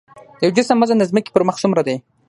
د 0.39 0.41
یو 0.45 0.51
جسم 0.57 0.77
وزن 0.81 0.97
د 0.99 1.03
ځمکې 1.11 1.33
پر 1.35 1.43
مخ 1.47 1.55
څومره 1.63 1.81
دی؟ 1.87 1.95